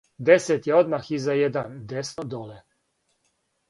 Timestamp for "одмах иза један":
0.77-1.79